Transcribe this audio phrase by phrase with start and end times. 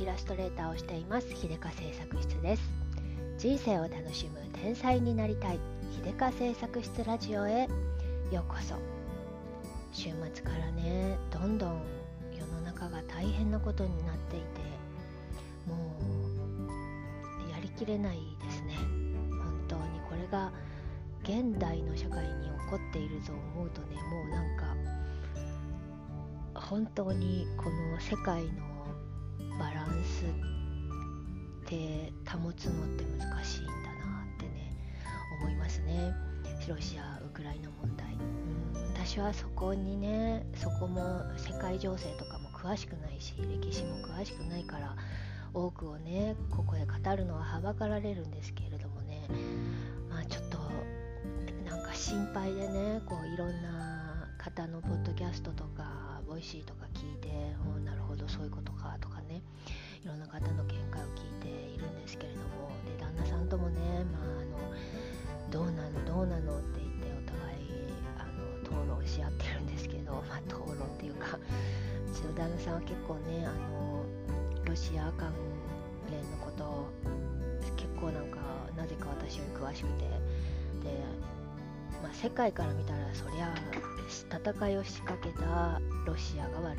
[0.00, 1.28] イラストレーターをしています。
[1.36, 2.62] 秀香製作室です。
[3.36, 5.60] 人生を楽しむ天才になりたい。
[6.02, 7.68] 秀香製作室ラジオへ。
[8.32, 8.74] ようこそ。
[9.92, 11.82] 週末からねどんどん
[12.32, 14.46] 世の中が大変なことになっていて
[15.66, 15.74] も
[17.46, 18.76] うやりきれないですね。
[19.30, 20.50] 本当にこれが
[21.24, 24.74] 現代の社会に起こっていると思うとねもうなんか
[26.54, 28.69] 本当にこの世界の
[29.60, 34.74] バランスって保つのって難しいんだなってね
[35.40, 36.12] 思いますね。
[36.70, 44.94] ロシア・ウクライナ問題、うん、私はそこにねそこも世界情勢とかも詳しくないし歴史も詳しくないから
[45.52, 49.26] 多くをねここで語るのははばかられるんですけれどもね
[50.08, 50.58] まあちょっと
[51.68, 54.09] なんか心配でねこういろんな
[54.40, 57.28] 方のポッドキャストとかボイシーとか聞いて、
[57.76, 59.42] うん、なるほどそういうことかとかね。
[60.02, 62.72] いろんな方の見解を聞いているんですけれども。
[62.88, 63.80] で旦那さんともね、
[64.10, 74.06] まあ、あのどうなのどうなのって言ってお互いあの討論し合ってるんですけど、 まあ、討論っていうかうちの旦那さんは結構ねあの
[74.64, 75.34] ロシア関
[76.10, 76.88] 連のこと
[77.76, 78.38] 結構なんか
[78.74, 80.08] なぜか私より詳しくて。
[80.80, 81.29] で
[82.02, 83.54] まあ、世界から見たらそりゃ
[84.08, 86.78] 戦いを仕掛けたロシアが悪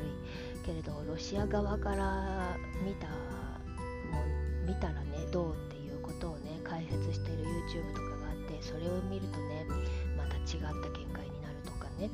[0.64, 4.22] けれどロシア側から見たも
[4.66, 9.66] 見たらねどうっていうことをね解説している YouTube とかがあってそれを見るとね
[10.16, 12.10] また違った見解になるとかね。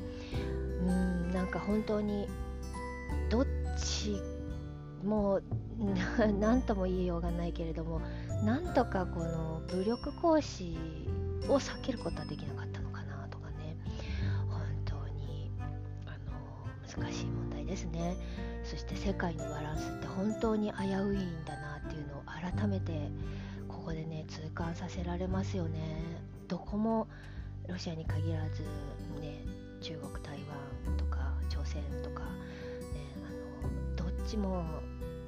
[0.85, 2.27] うんなんか本当に
[3.29, 3.45] どっ
[3.77, 4.21] ち
[5.03, 5.41] も
[6.39, 8.01] 何とも言いようがないけれども
[8.43, 10.77] なんとかこの武力行使
[11.47, 12.58] を避けることはできなか
[16.97, 18.15] 難しい問題ですね。
[18.63, 23.09] そして世界のバランスって本当に危ういんだなっていうのを改めて
[23.67, 25.79] ここでね痛感させられますよね。
[26.47, 27.07] どこも
[27.67, 28.63] ロシアに限らず
[29.21, 29.43] ね
[29.81, 30.37] 中国台
[30.85, 32.27] 湾とか朝鮮とか、ね、
[33.23, 34.65] あのどっちも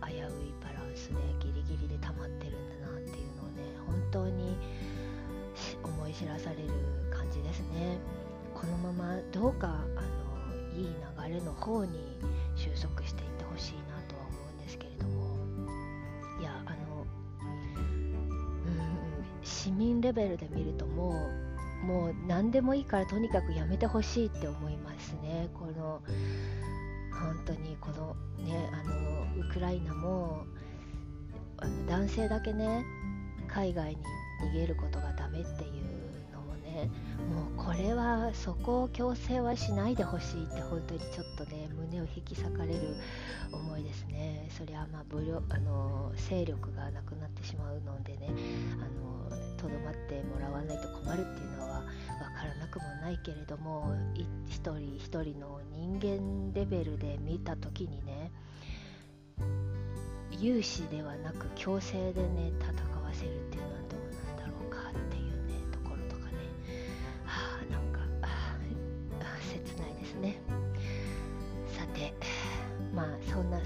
[0.05, 0.19] 危うい
[0.61, 4.57] バランスでギリギリで溜まってるんだなっていうのをね本当に
[5.83, 6.69] 思い知らされる
[7.11, 7.99] 感じですね。
[8.53, 9.79] このままどうか
[11.31, 12.17] のいい流れの方に
[12.55, 15.35] 収束していってほしいなとは思うんですけれども。
[16.39, 17.05] いやあの
[17.41, 21.13] うん市民レベルで見るとも
[21.83, 25.49] うもう何でもいいからとにかくやめてほしいって思いますね。
[25.53, 26.01] この
[27.11, 30.45] 本当にこのねあのウクライナも
[31.57, 32.83] あの男性だけね
[33.47, 33.97] 海外に
[34.41, 36.00] 逃げることがダメっていう
[38.33, 42.95] そこを強制はしないでほしいって本当にちょっとね胸を引き裂かれる
[43.51, 44.49] 思いですね。
[44.57, 48.29] そりゃまあ武力あの勢力がなくなってしまうのでね
[49.61, 53.93] とどまってもらわないと困るっていうのは分からなくもないけれども
[54.47, 58.31] 一人一人の人間レベルで見た時にね
[60.31, 63.50] 有志ではなく強制でね戦わせる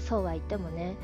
[0.06, 0.94] そうは言ってもね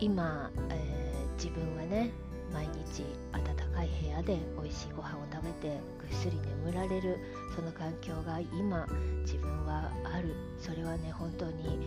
[0.00, 2.10] 今、えー、自分はね
[2.54, 7.18] 毎日暖かい部屋で美味しいご飯を食べてぐっすり眠られる
[7.54, 8.86] その環境が今
[9.22, 10.34] 自分はある。
[10.58, 11.78] それはね本当に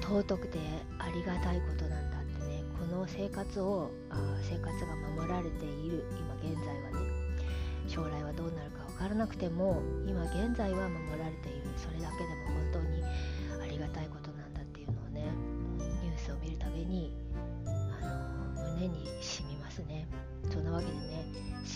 [0.00, 0.58] 尊くて
[0.98, 7.08] ありがたいことなんだってねこの生活をあ生活が守られている今現在はね。
[7.88, 11.68] 将来はどうなるか分からなくても今現在は守られている。
[11.76, 13.02] それだけでも本当に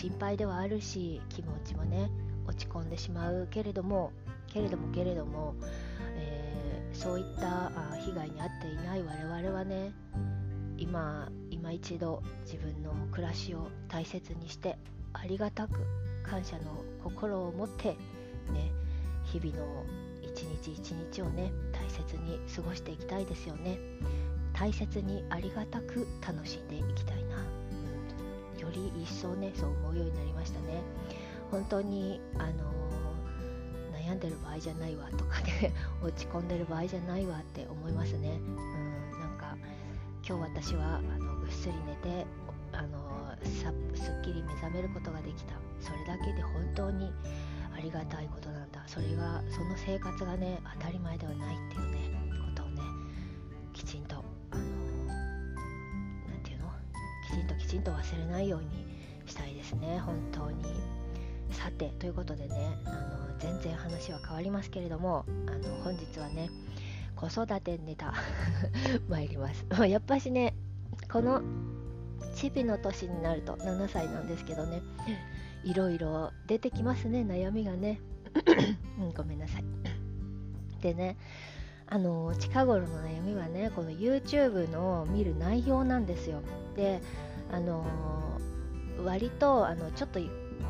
[0.03, 2.11] 心配ではあるし気持ちもね
[2.45, 4.11] 落ち込んでしまうけれども
[4.47, 5.55] けれどもけれども、
[6.17, 9.93] えー、そういったあ被害に遭っていない我々はね
[10.77, 14.77] 今今一度自分の暮らしを大切にして
[15.13, 15.79] ありがたく
[16.29, 17.95] 感謝の心を持って
[18.51, 18.73] ね
[19.23, 19.85] 日々の
[20.21, 23.79] 一日一日をね大切に過ごしていきたいですよね。
[24.51, 27.37] 大切にありがたく楽しんでいきたいな、
[28.73, 30.81] り一層ねそう思うようになりましたね。
[31.51, 35.71] 本当にあのー、悩んでる場合じゃないわとかね
[36.01, 38.39] 落ち込んでる場合じゃないわって思いますね。
[38.39, 39.55] うんなんか
[40.27, 42.25] 今日私はあのぐっすり寝て
[42.71, 43.03] あの
[43.61, 45.53] さすっきり目覚めることができた。
[45.79, 47.11] それだけで本当に
[47.75, 48.83] ありがたいことなんだ。
[48.87, 52.11] それがその生活がね当たり前ではないっていうね
[52.47, 52.81] ことをね
[53.73, 54.12] きちんと
[57.73, 58.67] ちんと忘れないように
[59.25, 60.63] したいですね本当に。
[61.49, 66.49] さてということでねあの全然話は変わりますけれどもあの本日はね
[67.15, 68.13] 子育てネタ
[69.09, 69.65] 参ります。
[69.87, 70.55] やっぱしね
[71.11, 71.41] この
[72.35, 74.81] チビの年になると7歳なんですけどね
[75.63, 78.01] いろいろ出てきますね悩みがね、
[78.99, 79.63] うん、ごめんなさい。
[80.81, 81.17] でね
[81.87, 86.41] あの近頃の悩みはねこの YouTube の見る内容なんですよ。
[86.75, 87.01] で
[87.53, 87.85] あの
[89.05, 90.19] 割とあのちょっと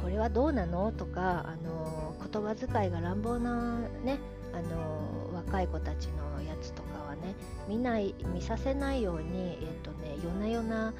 [0.01, 0.91] これはどうなの？
[0.91, 4.19] とかあの言葉遣いが乱暴なね
[4.53, 7.35] あの若い子たちのやつとかはね
[7.67, 10.93] 見ない見させないように、えーとね、夜な夜な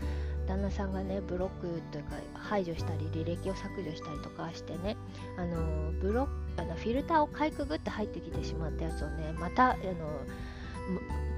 [0.47, 4.95] 旦那さんがねブロックというか排除したり履歴を削除したりとかしてね
[5.37, 6.27] あのブロ
[6.57, 9.81] あのフィルターをかいくぐって入ってきてしまったやつをねまたあの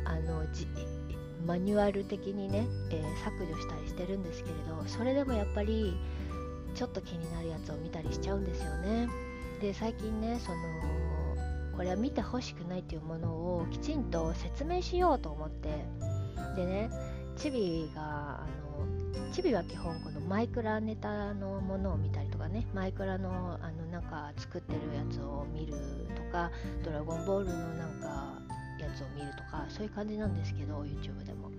[0.06, 0.68] あのじ
[1.46, 5.96] マニュアル的にね、えー、削除したりしてるんですけれどそれでもやっぱり
[6.74, 9.08] ちょっと気になるやつを見たりしちゃうんですよね。
[9.62, 10.58] で最近ねその
[11.76, 15.86] これは見てほしくないっていうものをきちんと説明しようと思って
[16.56, 16.90] でね
[17.36, 18.48] チビがあ
[19.20, 25.74] のチビは基本このマイクラネタのものを見たりとかねマイクラのあのなんか作ってるやつを見る
[26.16, 26.52] とか
[26.84, 31.50] ドラゴンボールのなんかやつを見るとかそういう感じなんですけど YouTube でも。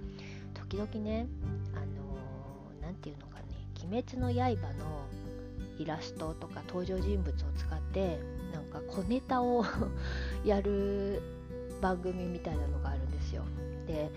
[0.69, 1.27] 時々ね
[1.75, 1.87] あの
[2.83, 3.45] 何て言うのかね
[3.85, 5.07] 「鬼滅の刃」の
[5.79, 8.19] イラストとか登場人物を使って
[8.53, 9.65] なんか小ネタを
[10.45, 11.23] やる
[11.81, 13.45] 番組みたいなのがあるんですよ。
[13.87, 14.11] で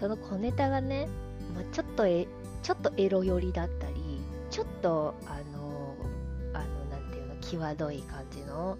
[0.00, 1.08] その小ネタがね、
[1.54, 2.26] まあ、ちょっとえ
[2.62, 4.20] ちょっとエロ寄りだったり
[4.50, 5.96] ちょっとあの
[6.54, 8.78] あのなんていうの際どい感じの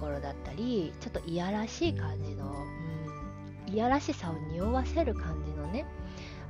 [0.00, 2.52] ころだったりちょっといやらしい感じの、
[3.68, 5.84] うん、いやらしさを匂わせる感じのね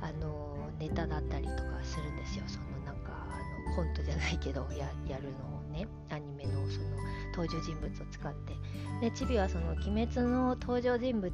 [0.01, 2.43] あのネタだったりとかするんですよ。
[2.47, 6.87] そのなんかあのコントじゃないけどやるのをねアニメのその
[7.35, 8.53] 登場人物を使って。
[9.01, 11.33] でチビはその「鬼滅」の登場人物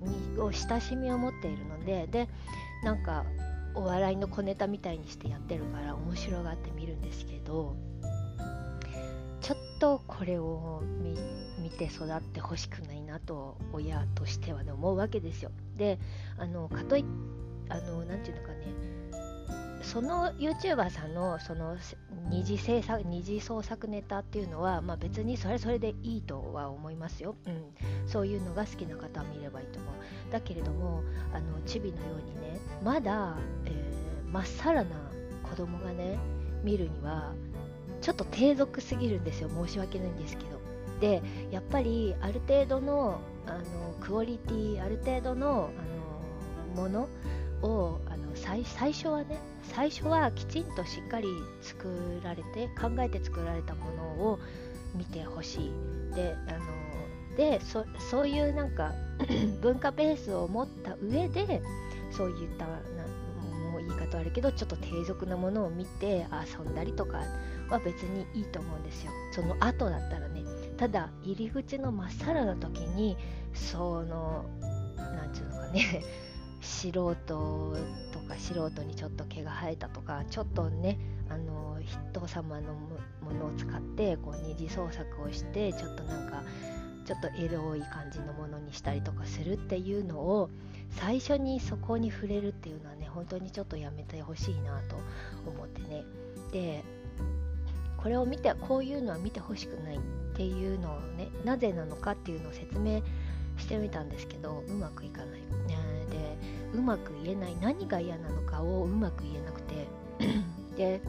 [0.00, 2.28] にを親しみを持っているのでで
[2.82, 3.24] なんか
[3.74, 7.76] お笑いの小ネタみたいにしてやってるから面白がって見るんですけど
[9.48, 10.82] ちょっとこれを
[11.58, 15.50] 見て育ってほしくないなと親としてはね思うわけですよ。
[15.74, 15.98] で
[16.36, 17.04] あのかとい
[17.70, 18.66] あのなんていうのかね。
[19.80, 21.78] その YouTuber さんのその
[22.28, 27.72] 二次制作二次創作ネタっていうのは、まあ、別にそれそれでいいとは思いますよ、うん、
[28.06, 29.94] そういうのが好きな方は見ればいいと思う。
[30.30, 31.02] だけれども
[31.32, 33.34] あのチビのようにねまだ
[34.30, 34.90] ま、えー、っさらな
[35.42, 36.18] 子供がね
[36.62, 37.32] 見るには
[38.00, 40.58] ちょっと低俗すぎるんですよ申し訳ないんですけど。
[41.00, 45.70] でやっぱりある程度のあのクオリティある程度の
[46.74, 47.08] あのもの
[47.62, 51.28] をあの最最初はね最初はきちんとしっかり
[51.62, 51.88] 作
[52.24, 54.38] られて考えて作られたものを
[54.94, 56.14] 見てほしい。
[56.14, 58.92] であのでそそういうなんか
[59.62, 61.62] 文化ベースを持った上で
[62.10, 62.66] そういった
[64.18, 67.22] あるけどちょっと低俗なものを見て遊んだりとか
[67.68, 69.12] は別にいいと思うんですよ。
[69.32, 70.42] その後だったらね
[70.76, 73.16] ただ入り口のまっさらな時に
[73.52, 74.44] その
[74.96, 76.04] 何て言うのかね
[76.60, 77.74] 素人と
[78.28, 80.98] か素人にちょっと毛が生えたとかちょっとね
[81.28, 86.42] あの人様のものを使ってこう二次創作をしてちょっとなんか
[87.04, 90.50] ちょっとエロい感じのものにしたりとかするっていうのを
[90.90, 94.96] 最初にそこに触れるっていうのは本当にちょっとやめてほしいなと
[95.44, 96.04] 思ってね。
[96.52, 96.84] で
[97.96, 100.00] これを見てこういうのは見てほしくないっ
[100.36, 103.02] ていうのをねなぜなのかっていうのを説明
[103.56, 105.40] してみたんですけどうまくいかない。
[106.10, 106.38] で
[106.74, 107.56] うまく言えない。
[107.60, 109.88] 何が嫌なのかをうまく言えなくて。
[110.76, 111.00] で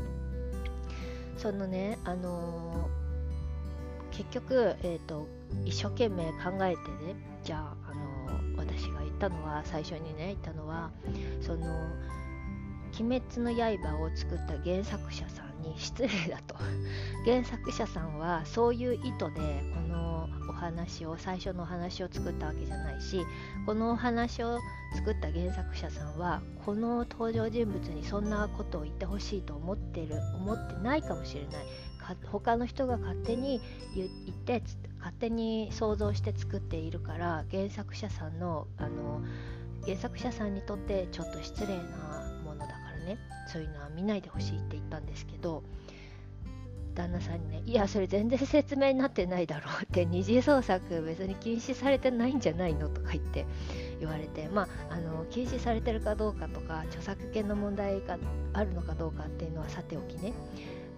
[1.37, 5.27] そのねあのー、結局、えーと、
[5.63, 7.78] 一生懸命考えてねじゃあ、
[9.19, 10.91] ったのは最初にね言ったのは
[11.41, 11.67] その
[12.97, 16.55] 「鬼滅の刃」を作った原作者さんに失礼だと。
[17.25, 23.25] 原作者さんはそういう意図でこのお話を最初のお話を作ったわけじゃないし
[23.65, 24.57] このお話を
[24.95, 31.65] 作った原作者さんはこの登場人物にそんなことを言ってほしいと思ってる思ってないかもしれない。
[32.31, 33.61] 他の人が勝手に
[33.95, 34.63] 言って
[34.99, 39.21] 勝手に想像して作っているから原作者さんのあの
[39.85, 43.17] 原作者さんにとってちょっと失礼なものだからね。
[43.51, 45.63] そういうのは見ないでほしいって言ったんですけど
[46.93, 53.45] 旦那さんにね「いやそれ全然説明になってないだろ」うって二次創作別に禁止されてないんじゃないのとか言って
[53.99, 58.17] 言われてまああの禁止されてるかどうかとか著作権の問題が
[58.53, 60.33] あるのかどうかっていうのはさておきね。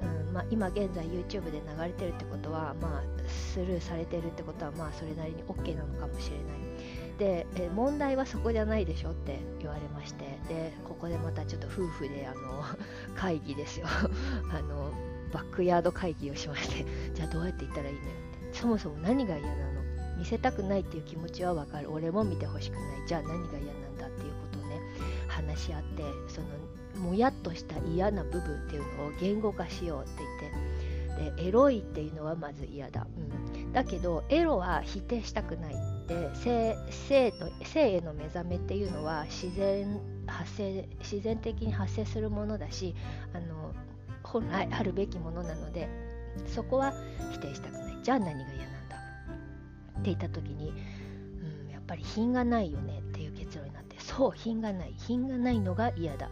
[0.01, 6.61] うんまあ、今現在 YouTube で流れてるってことは、まあ、スルーされてるってことは、まあ、それなりに OK なのかもしれない。
[7.17, 12.63] でえ問題はそこじゃないでしょって言われましてでここでまたちょっと夫婦であの
[13.15, 13.85] 会議ですよ。
[14.51, 14.91] あの
[15.31, 18.57] バックヤード会議をしまして じゃあどうやって言ったらいいのよって。
[18.57, 19.81] そもそも何が嫌なの？
[20.17, 21.91] 見せたくないっていう気持ちはわかる。
[21.91, 23.07] 俺も見てほしくない。
[23.07, 23.80] じゃあ何が嫌なん
[25.51, 26.47] 話し合ってその
[27.09, 33.07] もやっとした嫌な部分っていうのを言語化しようって言ってでエロいっていうのはまず嫌だ、
[33.55, 35.77] うん、だけどエロは否定したくないっ
[36.07, 42.95] て性性の性への目覚めっていうのは自然発生自然的に発生するものだし
[43.33, 43.73] あの
[44.23, 45.89] 本来あるべきものなので
[46.47, 46.93] そこは
[47.31, 47.97] 否定したくない。
[48.03, 50.69] じゃあ何が嫌なんだって言った時に、
[51.65, 53.01] うん、やっぱり品がないよね
[54.15, 56.29] そう品がない品がないのが嫌だ。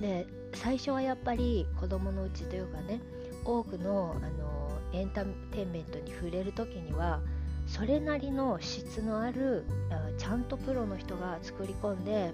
[0.00, 3.00] で最初はやっぱり子供のうちというかね
[3.44, 7.20] 多くのあのエンターテインメントに触れる時には
[7.66, 9.64] それなりの質のある
[10.16, 12.32] ちゃんとプロの人が作り込んで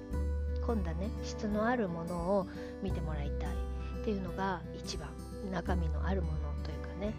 [0.66, 2.46] 込んだね質のあるものを
[2.82, 3.64] 見てもらいたい。
[4.04, 5.08] っていうのが一番
[5.50, 7.14] 中身のあるものというかね、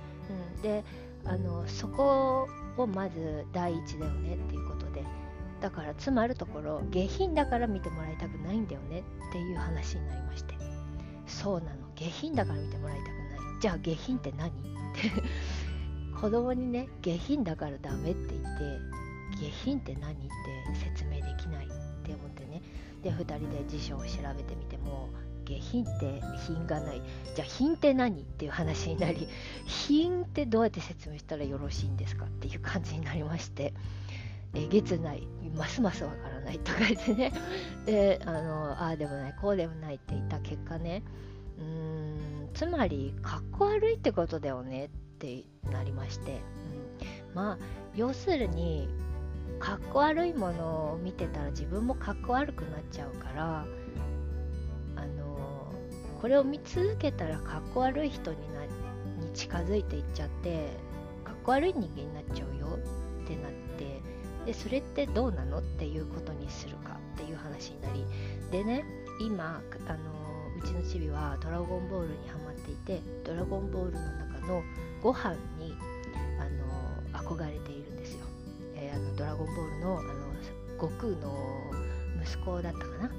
[0.55, 0.83] うん、で
[1.25, 4.74] あのそこをまず第一だよねっていうこと。
[5.65, 10.53] だからつまるところ下品だから見てもらいたくないんだよねっていう話になりまして。
[11.25, 11.87] そうなの。
[11.95, 13.61] 下品だから見てもらいたくない。
[13.61, 14.49] じゃあ下品って何？
[14.49, 14.53] っ
[14.93, 15.09] て
[16.21, 18.79] 子供にね下品だからダメって言って
[19.37, 20.29] 下品って何って
[20.75, 21.69] 説明できないっ
[22.03, 22.61] て思ってね。
[23.01, 24.05] で2人で辞書を調
[24.37, 25.09] べてみても
[25.45, 27.01] 下品って品がない。
[27.35, 28.21] じゃあ品って何？
[28.21, 29.27] っていう話になり
[29.65, 33.73] 品ってどうやって説明したらよろしいんですかっていう感じになりまして。
[34.55, 37.31] えげつないますますわからないとか言ってね。
[37.85, 41.03] であのああでもないこうでもないって言った結果ね。
[41.57, 46.39] うーんつまりかっこ悪いってことだよねってなりまして、うん、
[47.33, 47.57] まあ
[47.95, 48.89] 要するに
[49.59, 53.65] かっこ悪いものを見てたら自分もかっこ悪くなっちゃうから
[54.95, 55.73] あの
[56.21, 60.69] これを見続けたらかっこ悪い人になに近づいていっちゃって
[61.23, 62.67] かっこ悪い人間になっちゃうよ
[63.23, 63.94] ってなって
[64.45, 68.05] でそれってどうなのっていうことにするかっていう話になり
[68.51, 68.85] でね
[69.19, 70.15] 今あの
[70.57, 74.63] うちのチビは「ドラゴンボール」にハマっていて「ドラゴンボール」の中の
[75.01, 75.75] ご飯に
[76.39, 78.25] あの憧れているんですよ。
[78.75, 80.09] えー、あのドラゴンボールのあの
[80.79, 81.71] 悟空の
[82.21, 83.13] 息子だったかな、うん、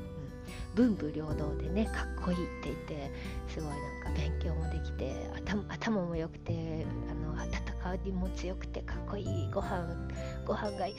[0.75, 3.11] 文武両道でねかっこいいって言って
[3.49, 5.30] すごいなんか勉強もできて
[5.68, 7.40] 頭も良くてあの
[7.95, 9.87] 戦いも強くてかっこいいご飯
[10.45, 10.93] ご飯が好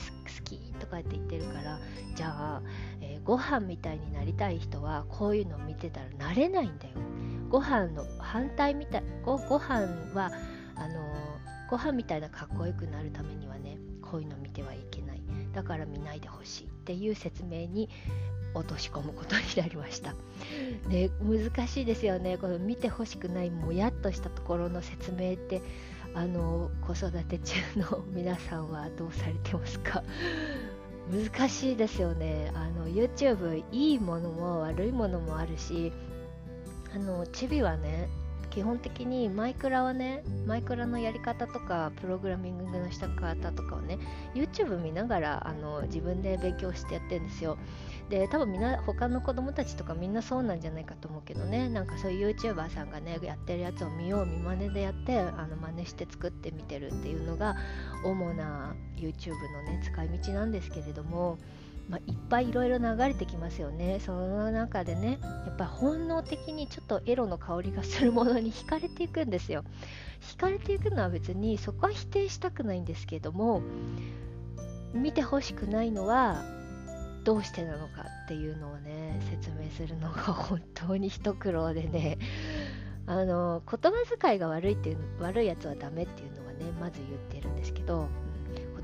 [0.44, 1.78] きとかって言ってるから
[2.14, 2.62] じゃあ、
[3.00, 6.94] えー、ご飯みたいになりたい人はこういうのを見てたらなれないんだよ。
[7.50, 10.30] ご飯の反対みたいごご飯は
[10.76, 11.00] あの
[11.70, 15.18] ご飯みたいなかっこよくなるためにはねこういうの見てはいけない。
[15.54, 17.88] だから見ないでほしいっていう説明に
[18.54, 20.14] 落とし込むことになりました。
[20.88, 22.38] で難しいですよね。
[22.38, 25.62] この見てほしくないもやっとしたところの説明って
[26.14, 30.02] あの子育て中の皆さんはどうされてますか？
[31.10, 32.50] 難しいですよね。
[32.54, 35.92] あの YouTube いいものも悪いものもあるし
[36.94, 38.08] あのチビはね
[38.58, 44.00] 基本的にマイクラはねマイクラのやり方とかプログラミングのした方とかをね
[44.34, 47.56] YouTube 見ながらあの自分で勉強してやってるんですよ。
[48.08, 51.68] で多分みんな他の子供たちとかみんなそうなんじゃないかと思うけどね。
[51.68, 57.54] なんかそういう YouTuber さんがねやってるやつを見よう見真似でやってあの真似して作ってみてるっていうのが
[58.04, 61.38] 主な YouTube のね使い道なんですけれども。
[61.88, 64.00] まあ、いっぱいいろいろ流れてきますよね。
[64.04, 69.64] その中でねやっぱ本能的にちょっとエロの香りがするものに惹かれていくんですよ。
[70.20, 73.62] 惹かれていくのは別にそこは否定したくないんですけども
[74.92, 76.42] 見てほしくないのは
[77.24, 82.18] どうしてなのかっていうのをね説明するのが 本当に一苦労でね。
[83.06, 88.06] あの言葉遣いが悪いっていう悪いやつはダメっていうのはねまず言ってるんですけど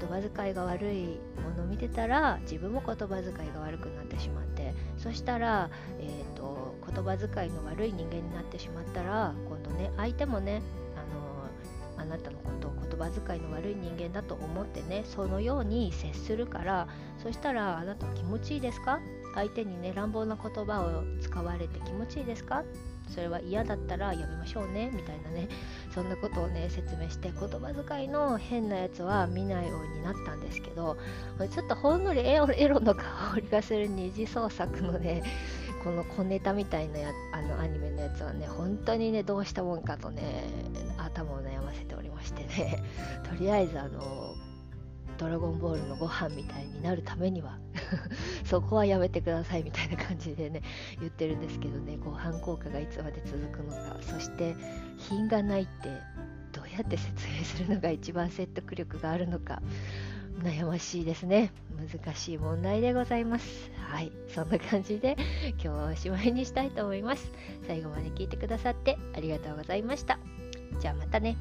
[0.06, 10.62] 葉遣いが悪いものを見てたら自分も言葉遣いが悪くなってしまってそしたら、えーと、言葉遣いの悪い人間になってしまったら今度ね相手もね
[10.96, 16.88] あのあなたのことを言葉遣いの悪い人間だと思ってねそのように接するから
[17.22, 19.00] そしたらあなた気持ちいいですか？
[19.34, 22.62] 相手にね乱暴な言葉を使われて気持ちいいですか？
[23.08, 25.48] それは嫌だったらやめましょうねみたいなね
[25.94, 30.96] そんなことをね説明して言葉遣いの変なやつは見ないようになったんですけど
[31.52, 33.04] ちょっとほんのりエロエロの香
[33.40, 35.22] りがする二次創作のね
[35.84, 40.44] この小ネタみたいなやあのアニメのやつはね本当にねどうしたもんかとね
[40.96, 42.82] 頭を悩ませておりましてね。
[43.28, 44.34] とりあえずあの
[45.16, 47.58] ドラゴンボールのご飯みたいになるためには
[48.44, 50.62] そこはやめてくださいみたいな感じでね
[51.00, 53.96] 言ってるんですけどねご飯効果がいつまで続くのか。
[54.00, 54.56] そして
[54.98, 55.88] 品がないって
[56.52, 59.60] どうやって説明するのが一番説得力があるのか
[60.42, 61.52] 悩ましいですね。
[61.76, 63.70] 難しい問題でございます。
[63.88, 64.12] はい。
[64.28, 65.16] そんな感じで
[65.52, 67.30] 今日はおしまいにしたいと思います。
[67.66, 70.18] 最後まで聞いてくださってありがとうございました。
[70.80, 71.36] じゃあまたね。